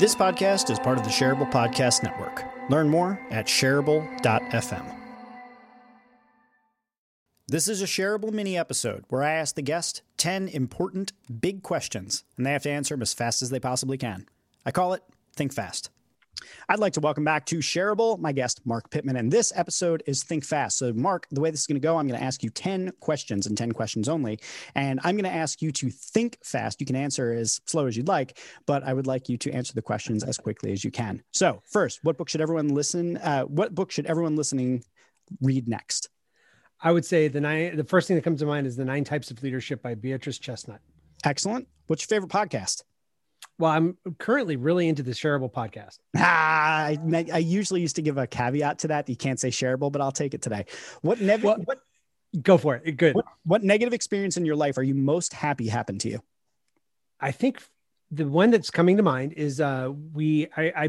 [0.00, 2.42] This podcast is part of the Shareable Podcast Network.
[2.70, 4.96] Learn more at shareable.fm.
[7.46, 12.24] This is a shareable mini episode where I ask the guest 10 important big questions,
[12.38, 14.24] and they have to answer them as fast as they possibly can.
[14.64, 15.02] I call it
[15.36, 15.90] Think Fast.
[16.68, 19.16] I'd like to welcome back to Shareable my guest, Marc Pitman.
[19.16, 20.78] And this episode is Think Fast.
[20.78, 22.92] So, Mark, the way this is going to go, I'm going to ask you 10
[23.00, 24.40] questions and 10 questions only.
[24.74, 26.80] And I'm going to ask you to think fast.
[26.80, 29.72] You can answer as slow as you'd like, but I would like you to answer
[29.72, 31.22] the questions as quickly as you can.
[31.32, 33.16] So, first, what book should everyone listen?
[33.16, 34.84] Uh, what book should everyone listening
[35.40, 36.08] read next?
[36.82, 37.76] I would say the nine.
[37.76, 40.38] The first thing that comes to mind is the Nine Types of Leadership by Beatrice
[40.38, 40.80] Chestnut.
[41.24, 41.68] Excellent.
[41.86, 42.84] What's your favorite podcast?
[43.60, 45.98] Well, I'm currently really into the shareable podcast.
[46.16, 46.98] Ah, I,
[47.30, 49.06] I usually used to give a caveat to that.
[49.08, 50.64] You can't say shareable, but I'll take it today.
[51.02, 51.80] What, nev- well, what
[52.40, 52.96] go for it.
[52.96, 53.14] Good.
[53.14, 56.22] What, what negative experience in your life are you most happy happened to you?
[57.20, 57.62] I think
[58.10, 60.88] the one that's coming to mind is uh, we I, I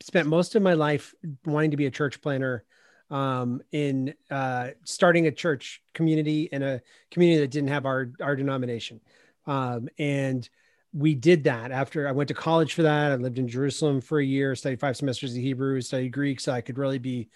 [0.00, 1.12] spent most of my life
[1.44, 2.64] wanting to be a church planter
[3.10, 8.36] um, in uh, starting a church community in a community that didn't have our our
[8.36, 9.00] denomination,
[9.46, 10.48] um, and
[10.96, 13.12] we did that after I went to college for that.
[13.12, 16.52] I lived in Jerusalem for a year, studied five semesters of Hebrew, studied Greek, so
[16.52, 17.28] I could really be.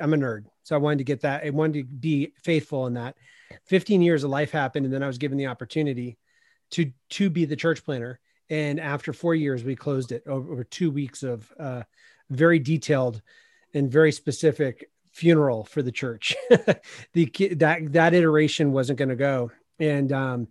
[0.00, 1.44] I'm a nerd, so I wanted to get that.
[1.44, 3.16] I wanted to be faithful in that.
[3.64, 6.18] 15 years of life happened, and then I was given the opportunity
[6.72, 8.20] to to be the church planter.
[8.50, 11.84] And after four years, we closed it over, over two weeks of uh,
[12.28, 13.22] very detailed
[13.72, 16.36] and very specific funeral for the church.
[17.14, 20.48] the that that iteration wasn't going to go, and um,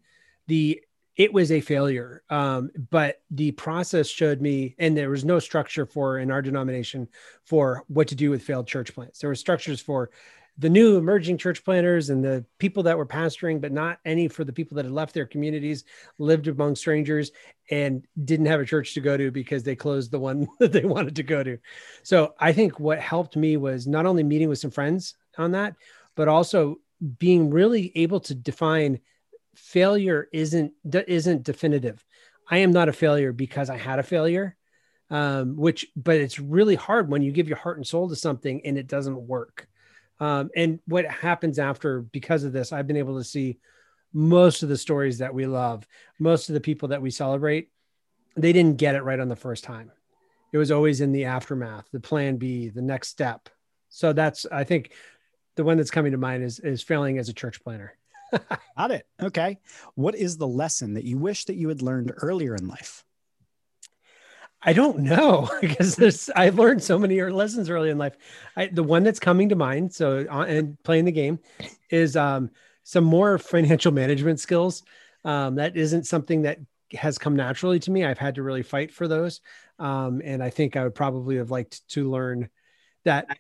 [0.47, 0.81] the
[1.19, 2.23] it was a failure.
[2.29, 7.09] Um, but the process showed me, and there was no structure for in our denomination
[7.43, 9.19] for what to do with failed church plants.
[9.19, 10.11] There were structures for
[10.57, 14.45] the new emerging church planters and the people that were pastoring, but not any for
[14.45, 15.83] the people that had left their communities,
[16.19, 17.31] lived among strangers,
[17.69, 20.85] and didn't have a church to go to because they closed the one that they
[20.85, 21.57] wanted to go to.
[22.01, 25.75] So I think what helped me was not only meeting with some friends on that,
[26.15, 26.77] but also
[27.17, 29.01] being really able to define
[29.59, 32.03] failure isn't isn't definitive.
[32.49, 34.55] I am not a failure because I had a failure.
[35.11, 38.61] Um, which, but it's really hard when you give your heart and soul to something
[38.63, 39.67] and it doesn't work.
[40.19, 43.57] Um, and what happens after because of this, I've been able to see
[44.13, 45.87] most of the stories that we love,
[46.19, 47.71] most of the people that we celebrate,
[48.35, 49.91] they didn't get it right on the first time.
[50.53, 53.49] It was always in the aftermath, the plan B, the next step.
[53.89, 54.91] So that's, I think,
[55.55, 57.97] the one that's coming to mind is is failing as a church planter.
[58.77, 59.07] Got it.
[59.21, 59.59] Okay.
[59.95, 63.03] What is the lesson that you wish that you had learned earlier in life?
[64.61, 68.17] I don't know because there's I've learned so many lessons early in life.
[68.55, 71.39] I, the one that's coming to mind, so uh, and playing the game,
[71.89, 72.51] is um,
[72.83, 74.83] some more financial management skills.
[75.25, 76.59] Um, that isn't something that
[76.93, 78.03] has come naturally to me.
[78.05, 79.41] I've had to really fight for those,
[79.77, 82.49] um, and I think I would probably have liked to learn
[83.05, 83.37] that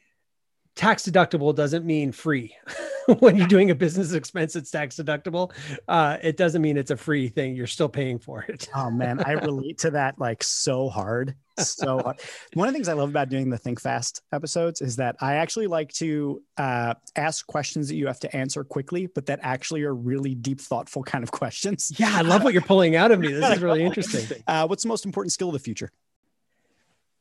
[0.75, 2.55] tax deductible doesn't mean free.
[3.19, 5.51] when you're doing a business expense it's tax deductible
[5.87, 8.69] uh, it doesn't mean it's a free thing you're still paying for it.
[8.75, 12.19] Oh man i relate to that like so hard so hard.
[12.53, 15.35] one of the things i love about doing the think fast episodes is that i
[15.35, 19.83] actually like to uh, ask questions that you have to answer quickly but that actually
[19.83, 21.91] are really deep thoughtful kind of questions.
[21.97, 23.31] Yeah i love what you're pulling out of me.
[23.31, 24.43] This is really interesting.
[24.47, 25.91] Uh, what's the most important skill of the future?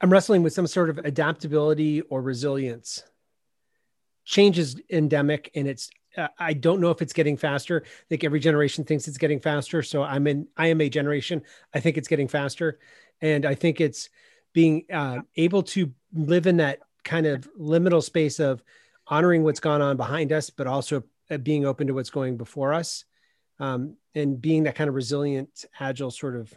[0.01, 3.03] I'm wrestling with some sort of adaptability or resilience
[4.29, 7.83] change is endemic and it's uh, I don't know if it's getting faster.
[7.85, 9.83] I think every generation thinks it's getting faster.
[9.83, 11.43] So I'm in I am a generation.
[11.75, 12.79] I think it's getting faster,
[13.21, 14.11] and I think it's
[14.53, 18.63] being uh, able to live in that kind of liminal space of
[19.07, 22.75] honoring what's gone on behind us, but also uh, being open to what's going before
[22.75, 23.05] us,
[23.61, 26.53] um, and being that kind of resilient, agile, sort of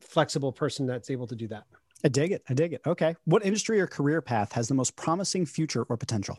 [0.00, 1.64] flexible person that's able to do that.
[2.04, 2.42] I dig it.
[2.48, 2.80] I dig it.
[2.86, 3.14] Okay.
[3.24, 6.38] What industry or career path has the most promising future or potential?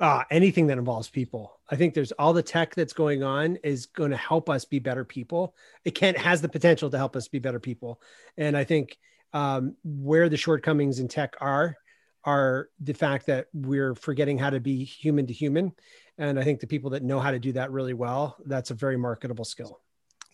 [0.00, 1.58] Uh, anything that involves people.
[1.70, 4.78] I think there's all the tech that's going on is going to help us be
[4.78, 5.54] better people.
[5.84, 8.00] It can has the potential to help us be better people.
[8.36, 8.96] And I think
[9.32, 11.76] um, where the shortcomings in tech are
[12.24, 15.72] are the fact that we're forgetting how to be human to human.
[16.18, 18.74] And I think the people that know how to do that really well, that's a
[18.74, 19.80] very marketable skill.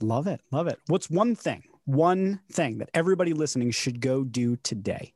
[0.00, 0.40] Love it.
[0.50, 0.78] Love it.
[0.87, 5.14] What's one thing, one thing that everybody listening should go do today?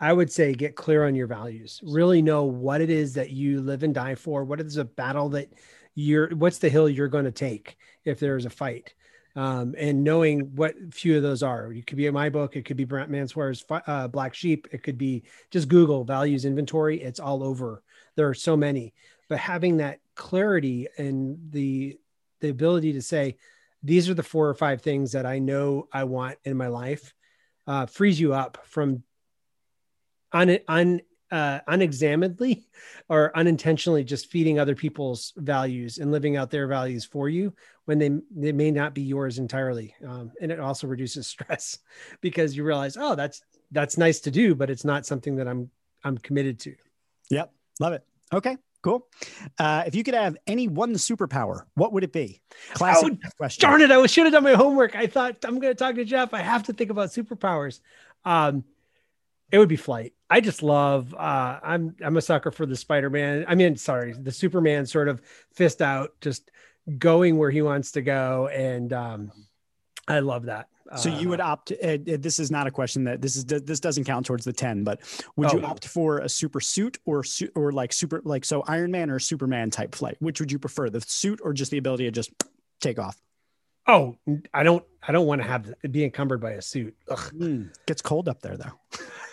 [0.00, 1.80] I would say get clear on your values.
[1.84, 4.44] Really know what it is that you live and die for.
[4.44, 5.52] What is a battle that
[5.94, 8.94] you're, what's the hill you're going to take if there's a fight?
[9.36, 11.72] Um, and knowing what few of those are.
[11.72, 12.56] It could be in my book.
[12.56, 14.66] It could be Brent Mansoir's uh, Black Sheep.
[14.72, 17.00] It could be just Google values inventory.
[17.00, 17.82] It's all over.
[18.16, 18.92] There are so many,
[19.28, 21.96] but having that clarity and the
[22.40, 23.36] the ability to say,
[23.82, 27.14] these are the four or five things that I know I want in my life
[27.66, 29.04] uh, frees you up from
[30.32, 31.00] un, un
[31.30, 32.66] uh, unexaminedly
[33.08, 37.52] or unintentionally just feeding other people's values and living out their values for you
[37.84, 41.78] when they they may not be yours entirely um, and it also reduces stress
[42.20, 45.70] because you realize oh that's that's nice to do but it's not something that i'm
[46.02, 46.74] i'm committed to.
[47.30, 47.52] Yep.
[47.78, 48.04] Love it.
[48.32, 48.56] Okay.
[48.82, 49.06] Cool.
[49.58, 52.40] Uh, if you could have any one superpower what would it be?
[52.72, 53.68] Classic oh, question.
[53.68, 53.90] Darn it.
[53.90, 54.96] I should have done my homework.
[54.96, 56.34] I thought i'm going to talk to jeff.
[56.34, 57.80] I have to think about superpowers.
[58.24, 58.64] Um,
[59.52, 60.12] it would be flight.
[60.30, 61.12] I just love.
[61.12, 63.44] Uh, I'm I'm a sucker for the Spider-Man.
[63.48, 65.20] I mean, sorry, the Superman sort of
[65.52, 66.50] fist out, just
[66.98, 69.32] going where he wants to go, and um,
[70.06, 70.68] I love that.
[70.96, 71.72] So you would uh, opt.
[71.72, 73.44] Uh, this is not a question that this is.
[73.44, 74.82] This doesn't count towards the ten.
[74.82, 75.00] But
[75.36, 77.22] would oh, you opt for a super suit or
[77.54, 80.16] or like super like so Iron Man or Superman type flight?
[80.18, 82.32] Which would you prefer, the suit or just the ability to just
[82.80, 83.20] take off?
[83.86, 84.16] Oh,
[84.52, 84.84] I don't.
[85.06, 86.96] I don't want to have be encumbered by a suit.
[87.08, 88.72] Mm, gets cold up there though.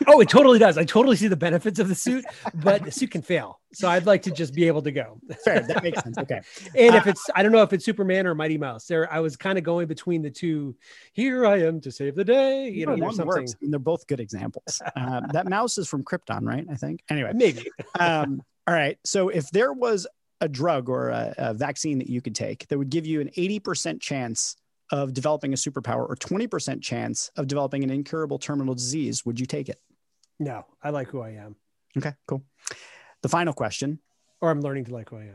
[0.07, 0.77] Oh, it totally does.
[0.77, 3.59] I totally see the benefits of the suit, but the suit can fail.
[3.73, 5.19] So I'd like to just be able to go.
[5.43, 5.61] Fair.
[5.61, 6.17] That makes sense.
[6.17, 6.41] Okay.
[6.75, 8.85] and uh, if it's, I don't know if it's Superman or Mighty Mouse.
[8.85, 10.75] There, I was kind of going between the two.
[11.13, 12.69] Here I am to save the day.
[12.69, 13.25] You know, something.
[13.25, 13.53] Works.
[13.53, 14.81] I mean, they're both good examples.
[14.95, 16.65] Uh, that mouse is from Krypton, right?
[16.71, 17.01] I think.
[17.09, 17.69] Anyway, maybe.
[17.99, 18.97] um, all right.
[19.03, 20.07] So if there was
[20.41, 23.29] a drug or a, a vaccine that you could take that would give you an
[23.29, 24.55] 80% chance
[24.91, 29.45] of developing a superpower or 20% chance of developing an incurable terminal disease, would you
[29.45, 29.79] take it?
[30.39, 31.55] No, I like who I am.
[31.97, 32.43] Okay, cool.
[33.21, 33.99] The final question.
[34.39, 35.31] Or I'm learning to like who I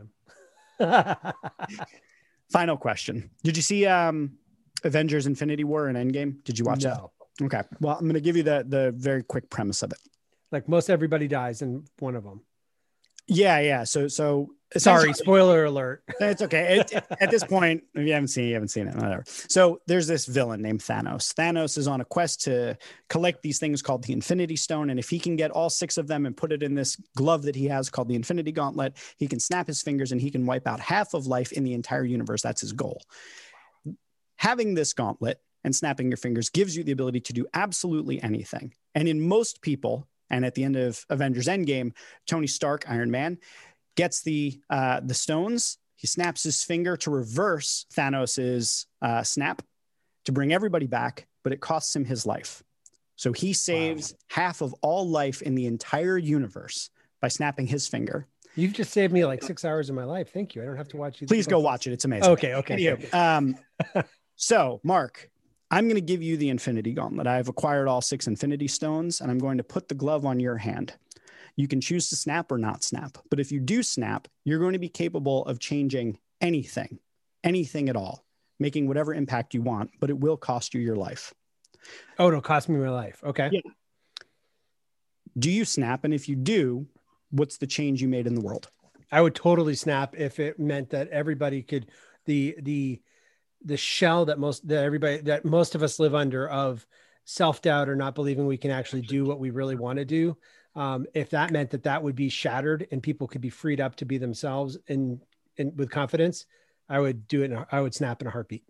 [0.79, 1.33] am.
[2.51, 3.29] final question.
[3.43, 4.37] Did you see um,
[4.83, 6.43] Avengers Infinity War and Endgame?
[6.43, 7.11] Did you watch no.
[7.39, 7.45] that?
[7.45, 7.61] Okay.
[7.79, 9.97] Well, I'm going to give you the the very quick premise of it.
[10.51, 12.41] Like most everybody dies in one of them.
[13.27, 13.83] Yeah, yeah.
[13.85, 16.03] So so uh, Sorry, spoiler alert.
[16.19, 16.79] It's okay.
[16.79, 18.95] It, at this point, if you haven't seen, it, you haven't seen it.
[18.95, 19.23] Whatever.
[19.27, 21.33] So there's this villain named Thanos.
[21.33, 22.77] Thanos is on a quest to
[23.09, 26.07] collect these things called the Infinity Stone, and if he can get all six of
[26.07, 29.27] them and put it in this glove that he has called the Infinity Gauntlet, he
[29.27, 32.05] can snap his fingers and he can wipe out half of life in the entire
[32.05, 32.41] universe.
[32.41, 33.01] That's his goal.
[34.37, 38.73] Having this gauntlet and snapping your fingers gives you the ability to do absolutely anything.
[38.95, 41.93] And in most people, and at the end of Avengers Endgame,
[42.25, 43.37] Tony Stark, Iron Man
[43.95, 45.77] gets the uh, the stones.
[45.95, 49.61] He snaps his finger to reverse Thanos's uh, snap
[50.25, 52.63] to bring everybody back, but it costs him his life.
[53.15, 54.17] So he saves wow.
[54.29, 56.89] half of all life in the entire universe
[57.21, 58.27] by snapping his finger.
[58.55, 60.31] You've just saved me like six hours of my life.
[60.33, 60.61] Thank you.
[60.61, 61.27] I don't have to watch you.
[61.27, 61.93] Please go watch it.
[61.93, 62.31] It's amazing.
[62.31, 62.55] Okay.
[62.55, 63.09] Okay.
[63.11, 63.55] Um,
[64.35, 65.29] so, Marc,
[65.73, 67.25] I'm going to give you the Infinity Gauntlet.
[67.25, 70.55] I've acquired all six Infinity Stones, and I'm going to put the glove on your
[70.55, 70.93] hand.
[71.55, 73.17] You can choose to snap or not snap.
[73.31, 76.99] But if you do snap, you're going to be capable of changing anything,
[77.43, 78.23] anything at all,
[78.59, 81.33] making whatever impact you want, but it will cost you your life.
[82.19, 83.19] Oh, it'll cost me my life.
[83.23, 83.49] Okay.
[83.51, 83.61] Yeah.
[85.39, 86.03] Do you snap?
[86.03, 86.85] And if you do,
[87.31, 88.69] what's the change you made in the world?
[89.11, 91.89] I would totally snap if it meant that everybody could
[92.25, 93.01] the the
[93.63, 96.85] the shell that most that everybody that most of us live under of
[97.25, 100.37] self-doubt or not believing we can actually do what we really want to do
[100.75, 103.95] um, if that meant that that would be shattered and people could be freed up
[103.97, 105.19] to be themselves and,
[105.57, 106.45] and with confidence,
[106.89, 107.51] I would do it.
[107.51, 108.63] A, I would snap in a heartbeat.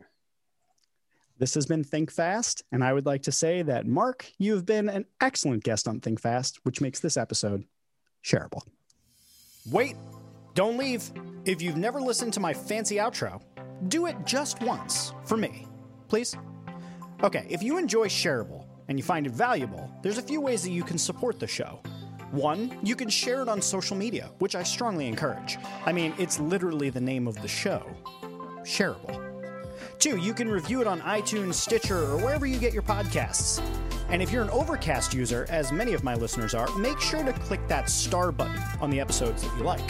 [1.39, 4.65] This has been Think Fast, and I would like to say that Marc, you have
[4.65, 7.65] been an excellent guest on Think Fast, which makes this episode
[8.23, 8.61] shareable.
[9.71, 9.95] Wait,
[10.53, 11.09] don't leave.
[11.45, 13.41] If you've never listened to my fancy outro,
[13.89, 15.67] do it just once for me,
[16.07, 16.35] please.
[17.23, 20.71] Okay, if you enjoy shareable and you find it valuable, there's a few ways that
[20.71, 21.81] you can support the show.
[22.31, 25.57] One, you can share it on social media, which I strongly encourage.
[25.85, 27.85] I mean, it's literally the name of the show
[28.63, 29.21] shareable.
[29.99, 33.61] Two, you can review it on iTunes, Stitcher, or wherever you get your podcasts.
[34.09, 37.33] And if you're an Overcast user, as many of my listeners are, make sure to
[37.33, 39.81] click that star button on the episodes that you like.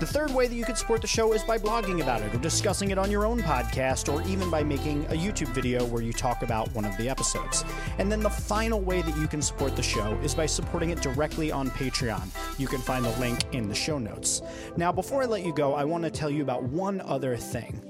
[0.00, 2.38] The third way that you could support the show is by blogging about it or
[2.38, 6.10] discussing it on your own podcast or even by making a YouTube video where you
[6.10, 7.66] talk about one of the episodes.
[7.98, 11.02] And then the final way that you can support the show is by supporting it
[11.02, 12.26] directly on Patreon.
[12.58, 14.40] You can find the link in the show notes.
[14.78, 17.89] Now, before I let you go, I want to tell you about one other thing.